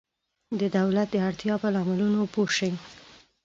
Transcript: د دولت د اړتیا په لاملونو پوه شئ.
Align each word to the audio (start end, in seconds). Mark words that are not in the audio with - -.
د 0.59 0.61
دولت 0.77 1.07
د 1.11 1.15
اړتیا 1.27 1.55
په 1.61 1.67
لاملونو 1.75 2.19
پوه 2.33 2.49
شئ. 2.57 2.71